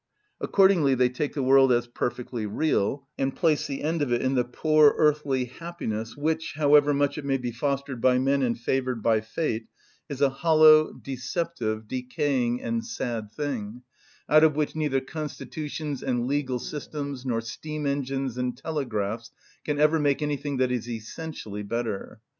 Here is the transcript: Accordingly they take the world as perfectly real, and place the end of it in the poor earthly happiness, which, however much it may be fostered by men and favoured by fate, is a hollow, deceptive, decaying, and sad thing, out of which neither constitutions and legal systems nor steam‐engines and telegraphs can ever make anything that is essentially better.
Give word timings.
Accordingly 0.39 0.95
they 0.95 1.09
take 1.09 1.35
the 1.35 1.43
world 1.43 1.71
as 1.71 1.85
perfectly 1.85 2.47
real, 2.47 3.07
and 3.19 3.35
place 3.35 3.67
the 3.67 3.83
end 3.83 4.01
of 4.01 4.11
it 4.11 4.23
in 4.23 4.33
the 4.33 4.43
poor 4.43 4.95
earthly 4.97 5.45
happiness, 5.45 6.17
which, 6.17 6.55
however 6.55 6.91
much 6.91 7.19
it 7.19 7.23
may 7.23 7.37
be 7.37 7.51
fostered 7.51 8.01
by 8.01 8.17
men 8.17 8.41
and 8.41 8.59
favoured 8.59 9.03
by 9.03 9.21
fate, 9.21 9.67
is 10.09 10.19
a 10.19 10.31
hollow, 10.31 10.91
deceptive, 10.91 11.87
decaying, 11.87 12.63
and 12.63 12.83
sad 12.83 13.31
thing, 13.31 13.83
out 14.27 14.43
of 14.43 14.55
which 14.55 14.75
neither 14.75 15.01
constitutions 15.01 16.01
and 16.01 16.25
legal 16.25 16.57
systems 16.57 17.23
nor 17.23 17.37
steam‐engines 17.39 18.39
and 18.39 18.57
telegraphs 18.57 19.29
can 19.63 19.79
ever 19.79 19.99
make 19.99 20.23
anything 20.23 20.57
that 20.57 20.71
is 20.71 20.89
essentially 20.89 21.61
better. 21.61 22.19